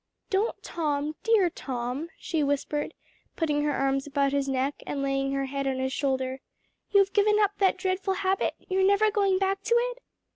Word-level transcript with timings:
"Don't, 0.31 0.63
Tom, 0.63 1.13
dear 1.21 1.51
Tom!" 1.51 2.09
she 2.17 2.41
whispered, 2.43 2.95
putting 3.35 3.61
her 3.63 3.71
arms 3.73 4.07
about 4.07 4.31
his 4.31 4.49
neck 4.49 4.81
and 4.87 5.03
laying 5.03 5.31
her 5.33 5.45
head 5.45 5.67
on 5.67 5.77
his 5.77 5.93
shoulder. 5.93 6.39
"You've 6.89 7.13
given 7.13 7.37
up 7.39 7.59
that 7.59 7.77
dreadful 7.77 8.15
habit? 8.15 8.55
you're 8.57 8.81
never 8.81 9.11
going 9.11 9.37
back 9.37 9.61
to 9.61 9.75
it?" 9.75 9.99